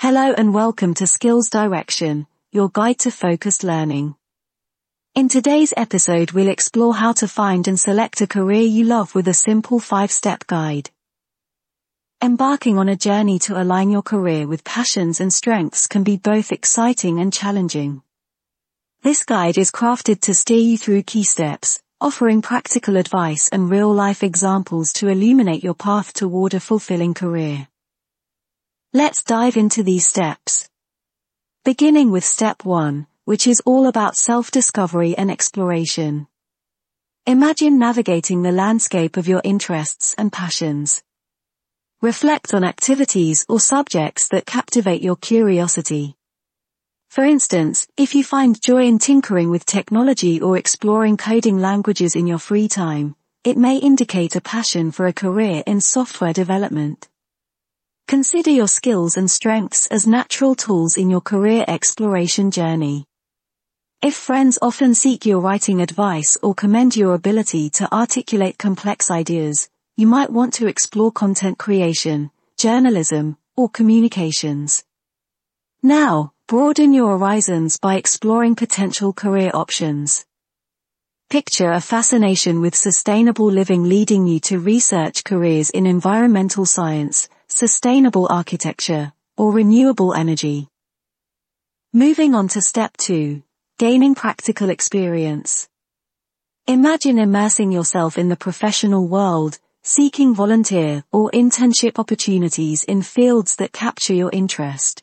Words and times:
Hello 0.00 0.32
and 0.32 0.54
welcome 0.54 0.94
to 0.94 1.08
Skills 1.08 1.50
Direction, 1.50 2.28
your 2.52 2.70
guide 2.70 3.00
to 3.00 3.10
focused 3.10 3.64
learning. 3.64 4.14
In 5.16 5.28
today's 5.28 5.74
episode 5.76 6.30
we'll 6.30 6.50
explore 6.50 6.94
how 6.94 7.14
to 7.14 7.26
find 7.26 7.66
and 7.66 7.80
select 7.80 8.20
a 8.20 8.28
career 8.28 8.62
you 8.62 8.84
love 8.84 9.12
with 9.16 9.26
a 9.26 9.34
simple 9.34 9.80
five-step 9.80 10.46
guide. 10.46 10.90
Embarking 12.22 12.78
on 12.78 12.88
a 12.88 12.94
journey 12.94 13.40
to 13.40 13.60
align 13.60 13.90
your 13.90 14.02
career 14.02 14.46
with 14.46 14.62
passions 14.62 15.20
and 15.20 15.34
strengths 15.34 15.88
can 15.88 16.04
be 16.04 16.16
both 16.16 16.52
exciting 16.52 17.18
and 17.18 17.32
challenging. 17.32 18.00
This 19.02 19.24
guide 19.24 19.58
is 19.58 19.72
crafted 19.72 20.20
to 20.20 20.32
steer 20.32 20.60
you 20.60 20.78
through 20.78 21.02
key 21.02 21.24
steps, 21.24 21.82
offering 22.00 22.40
practical 22.40 22.96
advice 22.96 23.48
and 23.48 23.68
real-life 23.68 24.22
examples 24.22 24.92
to 24.92 25.08
illuminate 25.08 25.64
your 25.64 25.74
path 25.74 26.12
toward 26.12 26.54
a 26.54 26.60
fulfilling 26.60 27.14
career. 27.14 27.66
Let's 28.98 29.22
dive 29.22 29.56
into 29.56 29.84
these 29.84 30.08
steps. 30.08 30.68
Beginning 31.64 32.10
with 32.10 32.24
step 32.24 32.64
1, 32.64 33.06
which 33.26 33.46
is 33.46 33.62
all 33.64 33.86
about 33.86 34.16
self-discovery 34.16 35.16
and 35.16 35.30
exploration. 35.30 36.26
Imagine 37.24 37.78
navigating 37.78 38.42
the 38.42 38.50
landscape 38.50 39.16
of 39.16 39.28
your 39.28 39.40
interests 39.44 40.16
and 40.18 40.32
passions. 40.32 41.00
Reflect 42.02 42.52
on 42.52 42.64
activities 42.64 43.46
or 43.48 43.60
subjects 43.60 44.26
that 44.30 44.46
captivate 44.46 45.00
your 45.00 45.14
curiosity. 45.14 46.16
For 47.08 47.24
instance, 47.24 47.86
if 47.96 48.16
you 48.16 48.24
find 48.24 48.60
joy 48.60 48.82
in 48.82 48.98
tinkering 48.98 49.48
with 49.48 49.64
technology 49.64 50.40
or 50.40 50.56
exploring 50.56 51.16
coding 51.16 51.60
languages 51.60 52.16
in 52.16 52.26
your 52.26 52.40
free 52.40 52.66
time, 52.66 53.14
it 53.44 53.56
may 53.56 53.76
indicate 53.76 54.34
a 54.34 54.40
passion 54.40 54.90
for 54.90 55.06
a 55.06 55.12
career 55.12 55.62
in 55.68 55.80
software 55.80 56.32
development. 56.32 57.08
Consider 58.08 58.50
your 58.50 58.68
skills 58.68 59.18
and 59.18 59.30
strengths 59.30 59.86
as 59.88 60.06
natural 60.06 60.54
tools 60.54 60.96
in 60.96 61.10
your 61.10 61.20
career 61.20 61.62
exploration 61.68 62.50
journey. 62.50 63.04
If 64.00 64.14
friends 64.14 64.58
often 64.62 64.94
seek 64.94 65.26
your 65.26 65.40
writing 65.40 65.82
advice 65.82 66.38
or 66.42 66.54
commend 66.54 66.96
your 66.96 67.12
ability 67.12 67.68
to 67.70 67.92
articulate 67.94 68.56
complex 68.56 69.10
ideas, 69.10 69.68
you 69.98 70.06
might 70.06 70.30
want 70.30 70.54
to 70.54 70.68
explore 70.68 71.12
content 71.12 71.58
creation, 71.58 72.30
journalism, 72.56 73.36
or 73.58 73.68
communications. 73.68 74.84
Now, 75.82 76.32
Broaden 76.46 76.94
your 76.94 77.10
horizons 77.18 77.76
by 77.76 77.96
exploring 77.96 78.54
potential 78.54 79.12
career 79.12 79.50
options. 79.52 80.24
Picture 81.28 81.72
a 81.72 81.80
fascination 81.82 82.62
with 82.62 82.74
sustainable 82.74 83.50
living 83.50 83.84
leading 83.84 84.26
you 84.26 84.40
to 84.48 84.58
research 84.58 85.24
careers 85.24 85.68
in 85.68 85.84
environmental 85.84 86.64
science, 86.64 87.28
sustainable 87.48 88.28
architecture, 88.30 89.12
or 89.36 89.52
renewable 89.52 90.12
energy. 90.12 90.68
Moving 91.94 92.34
on 92.34 92.48
to 92.48 92.60
step 92.60 92.96
2. 92.98 93.42
Gaining 93.78 94.14
practical 94.14 94.68
experience. 94.68 95.66
Imagine 96.66 97.18
immersing 97.18 97.72
yourself 97.72 98.18
in 98.18 98.28
the 98.28 98.36
professional 98.36 99.08
world, 99.08 99.58
seeking 99.82 100.34
volunteer 100.34 101.02
or 101.10 101.30
internship 101.30 101.98
opportunities 101.98 102.84
in 102.84 103.00
fields 103.00 103.56
that 103.56 103.72
capture 103.72 104.12
your 104.12 104.30
interest. 104.30 105.02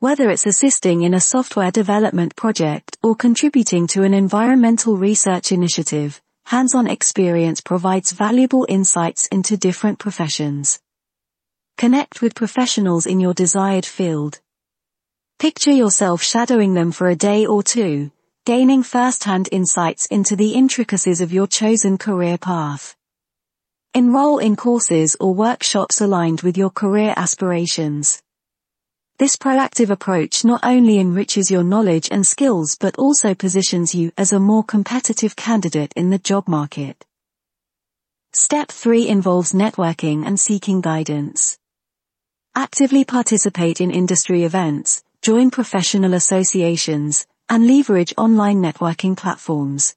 Whether 0.00 0.28
it's 0.30 0.46
assisting 0.46 1.02
in 1.02 1.14
a 1.14 1.20
software 1.20 1.70
development 1.70 2.34
project 2.34 2.98
or 3.04 3.14
contributing 3.14 3.86
to 3.88 4.02
an 4.02 4.14
environmental 4.14 4.96
research 4.96 5.52
initiative, 5.52 6.20
hands-on 6.46 6.88
experience 6.88 7.60
provides 7.60 8.10
valuable 8.10 8.66
insights 8.68 9.28
into 9.28 9.56
different 9.56 10.00
professions. 10.00 10.80
Connect 11.78 12.22
with 12.22 12.34
professionals 12.34 13.04
in 13.04 13.20
your 13.20 13.34
desired 13.34 13.84
field. 13.84 14.40
Picture 15.38 15.72
yourself 15.72 16.22
shadowing 16.22 16.72
them 16.72 16.90
for 16.90 17.08
a 17.08 17.14
day 17.14 17.44
or 17.44 17.62
two, 17.62 18.10
gaining 18.46 18.82
first-hand 18.82 19.50
insights 19.52 20.06
into 20.06 20.36
the 20.36 20.52
intricacies 20.52 21.20
of 21.20 21.34
your 21.34 21.46
chosen 21.46 21.98
career 21.98 22.38
path. 22.38 22.96
Enroll 23.92 24.38
in 24.38 24.56
courses 24.56 25.18
or 25.20 25.34
workshops 25.34 26.00
aligned 26.00 26.40
with 26.40 26.56
your 26.56 26.70
career 26.70 27.12
aspirations. 27.14 28.22
This 29.18 29.36
proactive 29.36 29.90
approach 29.90 30.46
not 30.46 30.60
only 30.62 30.98
enriches 30.98 31.50
your 31.50 31.62
knowledge 31.62 32.08
and 32.10 32.26
skills 32.26 32.78
but 32.80 32.96
also 32.96 33.34
positions 33.34 33.94
you 33.94 34.12
as 34.16 34.32
a 34.32 34.40
more 34.40 34.64
competitive 34.64 35.36
candidate 35.36 35.92
in 35.94 36.08
the 36.08 36.18
job 36.18 36.48
market. 36.48 37.04
Step 38.32 38.68
3 38.68 39.06
involves 39.08 39.52
networking 39.52 40.26
and 40.26 40.40
seeking 40.40 40.80
guidance. 40.80 41.58
Actively 42.58 43.04
participate 43.04 43.82
in 43.82 43.90
industry 43.90 44.44
events, 44.44 45.04
join 45.20 45.50
professional 45.50 46.14
associations, 46.14 47.26
and 47.50 47.66
leverage 47.66 48.14
online 48.16 48.62
networking 48.62 49.14
platforms. 49.14 49.94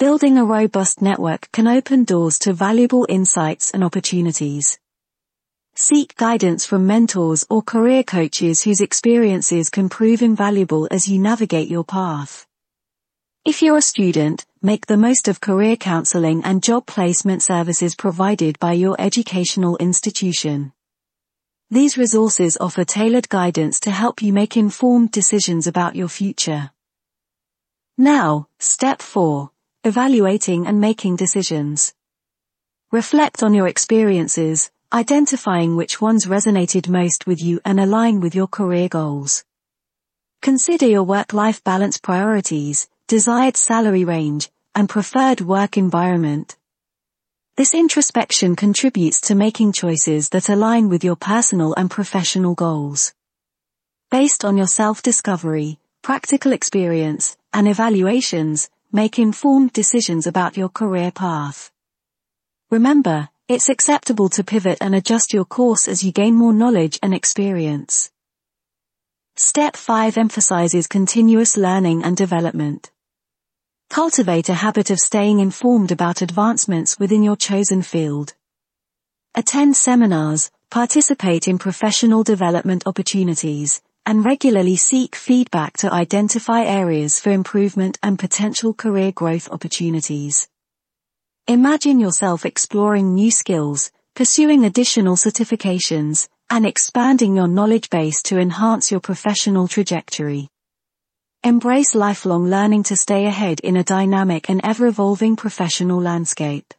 Building 0.00 0.38
a 0.38 0.44
robust 0.44 1.00
network 1.00 1.48
can 1.52 1.68
open 1.68 2.02
doors 2.02 2.40
to 2.40 2.52
valuable 2.52 3.06
insights 3.08 3.70
and 3.70 3.84
opportunities. 3.84 4.76
Seek 5.76 6.16
guidance 6.16 6.66
from 6.66 6.88
mentors 6.88 7.46
or 7.48 7.62
career 7.62 8.02
coaches 8.02 8.62
whose 8.62 8.80
experiences 8.80 9.70
can 9.70 9.88
prove 9.88 10.20
invaluable 10.20 10.88
as 10.90 11.06
you 11.06 11.20
navigate 11.20 11.68
your 11.68 11.84
path. 11.84 12.44
If 13.44 13.62
you're 13.62 13.76
a 13.76 13.82
student, 13.82 14.44
make 14.62 14.86
the 14.86 14.96
most 14.96 15.28
of 15.28 15.40
career 15.40 15.76
counseling 15.76 16.42
and 16.42 16.60
job 16.60 16.86
placement 16.86 17.40
services 17.40 17.94
provided 17.94 18.58
by 18.58 18.72
your 18.72 18.96
educational 18.98 19.76
institution. 19.76 20.72
These 21.72 21.96
resources 21.96 22.58
offer 22.60 22.84
tailored 22.84 23.30
guidance 23.30 23.80
to 23.80 23.90
help 23.90 24.20
you 24.20 24.30
make 24.30 24.58
informed 24.58 25.10
decisions 25.10 25.66
about 25.66 25.96
your 25.96 26.08
future. 26.08 26.70
Now, 27.96 28.48
step 28.58 29.00
4. 29.00 29.50
Evaluating 29.82 30.66
and 30.66 30.82
making 30.82 31.16
decisions. 31.16 31.94
Reflect 32.90 33.42
on 33.42 33.54
your 33.54 33.68
experiences, 33.68 34.70
identifying 34.92 35.74
which 35.74 35.98
ones 35.98 36.26
resonated 36.26 36.90
most 36.90 37.26
with 37.26 37.42
you 37.42 37.58
and 37.64 37.80
align 37.80 38.20
with 38.20 38.34
your 38.34 38.48
career 38.48 38.90
goals. 38.90 39.42
Consider 40.42 40.86
your 40.86 41.04
work-life 41.04 41.64
balance 41.64 41.96
priorities, 41.96 42.86
desired 43.06 43.56
salary 43.56 44.04
range, 44.04 44.50
and 44.74 44.90
preferred 44.90 45.40
work 45.40 45.78
environment. 45.78 46.54
This 47.54 47.74
introspection 47.74 48.56
contributes 48.56 49.20
to 49.22 49.34
making 49.34 49.72
choices 49.72 50.30
that 50.30 50.48
align 50.48 50.88
with 50.88 51.04
your 51.04 51.16
personal 51.16 51.74
and 51.74 51.90
professional 51.90 52.54
goals. 52.54 53.12
Based 54.10 54.42
on 54.42 54.56
your 54.56 54.66
self-discovery, 54.66 55.78
practical 56.00 56.52
experience, 56.52 57.36
and 57.52 57.68
evaluations, 57.68 58.70
make 58.90 59.18
informed 59.18 59.74
decisions 59.74 60.26
about 60.26 60.56
your 60.56 60.70
career 60.70 61.10
path. 61.10 61.70
Remember, 62.70 63.28
it's 63.48 63.68
acceptable 63.68 64.30
to 64.30 64.42
pivot 64.42 64.78
and 64.80 64.94
adjust 64.94 65.34
your 65.34 65.44
course 65.44 65.88
as 65.88 66.02
you 66.02 66.10
gain 66.10 66.34
more 66.34 66.54
knowledge 66.54 66.98
and 67.02 67.12
experience. 67.12 68.10
Step 69.36 69.76
5 69.76 70.16
emphasizes 70.16 70.86
continuous 70.86 71.58
learning 71.58 72.02
and 72.02 72.16
development. 72.16 72.91
Cultivate 73.92 74.48
a 74.48 74.54
habit 74.54 74.88
of 74.88 74.98
staying 74.98 75.40
informed 75.40 75.92
about 75.92 76.22
advancements 76.22 76.98
within 76.98 77.22
your 77.22 77.36
chosen 77.36 77.82
field. 77.82 78.32
Attend 79.34 79.76
seminars, 79.76 80.50
participate 80.70 81.46
in 81.46 81.58
professional 81.58 82.22
development 82.22 82.86
opportunities, 82.86 83.82
and 84.06 84.24
regularly 84.24 84.76
seek 84.76 85.14
feedback 85.14 85.76
to 85.76 85.92
identify 85.92 86.62
areas 86.62 87.20
for 87.20 87.32
improvement 87.32 87.98
and 88.02 88.18
potential 88.18 88.72
career 88.72 89.12
growth 89.12 89.50
opportunities. 89.50 90.48
Imagine 91.46 92.00
yourself 92.00 92.46
exploring 92.46 93.14
new 93.14 93.30
skills, 93.30 93.92
pursuing 94.14 94.64
additional 94.64 95.16
certifications, 95.16 96.28
and 96.48 96.64
expanding 96.64 97.36
your 97.36 97.46
knowledge 97.46 97.90
base 97.90 98.22
to 98.22 98.38
enhance 98.38 98.90
your 98.90 99.00
professional 99.00 99.68
trajectory. 99.68 100.48
Embrace 101.44 101.96
lifelong 101.96 102.46
learning 102.46 102.84
to 102.84 102.94
stay 102.94 103.26
ahead 103.26 103.58
in 103.64 103.76
a 103.76 103.82
dynamic 103.82 104.48
and 104.48 104.60
ever-evolving 104.62 105.34
professional 105.34 106.00
landscape. 106.00 106.72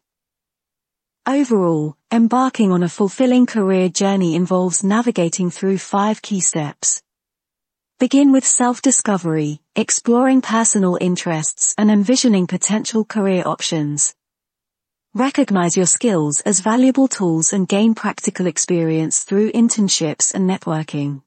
Overall, 1.27 1.97
embarking 2.13 2.71
on 2.71 2.81
a 2.81 2.87
fulfilling 2.87 3.45
career 3.45 3.89
journey 3.89 4.35
involves 4.35 4.81
navigating 4.81 5.49
through 5.49 5.79
five 5.79 6.21
key 6.21 6.39
steps. 6.39 7.03
Begin 7.99 8.31
with 8.31 8.45
self-discovery, 8.45 9.59
exploring 9.75 10.39
personal 10.39 10.97
interests 11.01 11.75
and 11.77 11.91
envisioning 11.91 12.47
potential 12.47 13.03
career 13.03 13.43
options. 13.45 14.15
Recognize 15.13 15.75
your 15.75 15.87
skills 15.87 16.39
as 16.39 16.61
valuable 16.61 17.09
tools 17.09 17.51
and 17.51 17.67
gain 17.67 17.95
practical 17.95 18.47
experience 18.47 19.25
through 19.25 19.51
internships 19.51 20.33
and 20.33 20.49
networking. 20.49 21.21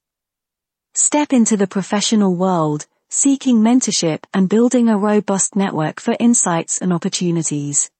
Step 0.94 1.34
into 1.34 1.58
the 1.58 1.66
professional 1.66 2.34
world, 2.34 2.86
seeking 3.08 3.58
mentorship 3.58 4.24
and 4.34 4.48
building 4.48 4.88
a 4.88 4.98
robust 4.98 5.56
network 5.56 6.00
for 6.00 6.16
insights 6.18 6.80
and 6.80 6.92
opportunities. 6.92 7.90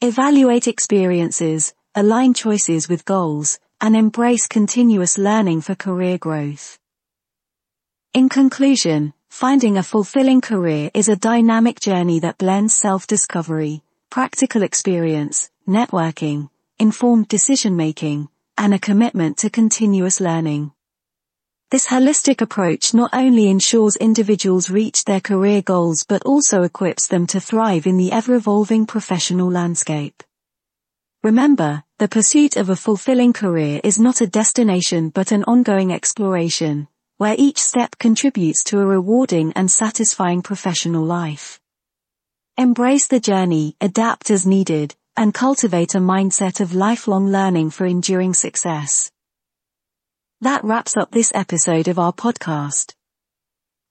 Evaluate 0.00 0.68
experiences, 0.68 1.74
align 1.94 2.34
choices 2.34 2.88
with 2.88 3.04
goals, 3.04 3.58
and 3.80 3.96
embrace 3.96 4.46
continuous 4.46 5.18
learning 5.18 5.60
for 5.60 5.74
career 5.74 6.18
growth. 6.18 6.78
In 8.14 8.28
conclusion, 8.28 9.12
finding 9.28 9.76
a 9.76 9.82
fulfilling 9.82 10.40
career 10.40 10.90
is 10.94 11.08
a 11.08 11.16
dynamic 11.16 11.78
journey 11.78 12.18
that 12.20 12.38
blends 12.38 12.74
self-discovery, 12.74 13.82
practical 14.10 14.62
experience, 14.62 15.50
networking, 15.68 16.50
informed 16.78 17.28
decision-making, 17.28 18.28
and 18.56 18.74
a 18.74 18.78
commitment 18.78 19.36
to 19.38 19.50
continuous 19.50 20.20
learning. 20.20 20.72
This 21.70 21.86
holistic 21.86 22.40
approach 22.40 22.94
not 22.94 23.10
only 23.12 23.50
ensures 23.50 23.94
individuals 23.96 24.70
reach 24.70 25.04
their 25.04 25.20
career 25.20 25.60
goals 25.60 26.02
but 26.02 26.22
also 26.22 26.62
equips 26.62 27.06
them 27.06 27.26
to 27.26 27.40
thrive 27.40 27.86
in 27.86 27.98
the 27.98 28.10
ever-evolving 28.10 28.86
professional 28.86 29.50
landscape. 29.50 30.22
Remember, 31.22 31.84
the 31.98 32.08
pursuit 32.08 32.56
of 32.56 32.70
a 32.70 32.76
fulfilling 32.76 33.34
career 33.34 33.82
is 33.84 33.98
not 33.98 34.22
a 34.22 34.26
destination 34.26 35.10
but 35.10 35.30
an 35.30 35.44
ongoing 35.44 35.92
exploration, 35.92 36.88
where 37.18 37.34
each 37.36 37.60
step 37.60 37.98
contributes 37.98 38.64
to 38.64 38.80
a 38.80 38.86
rewarding 38.86 39.52
and 39.52 39.70
satisfying 39.70 40.40
professional 40.40 41.04
life. 41.04 41.60
Embrace 42.56 43.08
the 43.08 43.20
journey, 43.20 43.76
adapt 43.82 44.30
as 44.30 44.46
needed, 44.46 44.96
and 45.18 45.34
cultivate 45.34 45.94
a 45.94 45.98
mindset 45.98 46.62
of 46.62 46.74
lifelong 46.74 47.28
learning 47.28 47.68
for 47.68 47.84
enduring 47.84 48.32
success. 48.32 49.10
That 50.40 50.62
wraps 50.62 50.96
up 50.96 51.10
this 51.10 51.32
episode 51.34 51.88
of 51.88 51.98
our 51.98 52.12
podcast. 52.12 52.94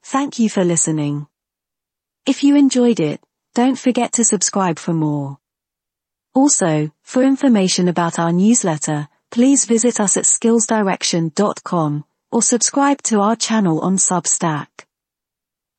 Thank 0.01 0.39
you 0.39 0.49
for 0.49 0.63
listening. 0.63 1.27
If 2.25 2.41
you 2.41 2.55
enjoyed 2.55 3.01
it, 3.01 3.19
don't 3.53 3.77
forget 3.77 4.13
to 4.13 4.23
subscribe 4.23 4.79
for 4.79 4.93
more. 4.93 5.39
Also, 6.33 6.89
for 7.03 7.21
information 7.21 7.89
about 7.89 8.17
our 8.17 8.31
newsletter, 8.31 9.09
please 9.29 9.65
visit 9.65 9.99
us 9.99 10.15
at 10.15 10.23
skillsdirection.com 10.23 12.05
or 12.31 12.41
subscribe 12.41 13.01
to 13.03 13.19
our 13.19 13.35
channel 13.35 13.81
on 13.81 13.97
Substack. 13.97 14.67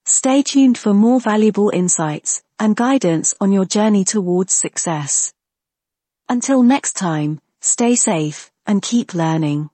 Stay 0.04 0.42
tuned 0.42 0.76
for 0.76 0.92
more 0.92 1.18
valuable 1.18 1.70
insights 1.70 2.42
and 2.58 2.76
guidance 2.76 3.34
on 3.40 3.52
your 3.52 3.64
journey 3.64 4.04
towards 4.04 4.52
success. 4.52 5.32
Until 6.28 6.62
next 6.62 6.92
time, 6.92 7.40
stay 7.62 7.94
safe 7.94 8.50
and 8.66 8.82
keep 8.82 9.14
learning. 9.14 9.70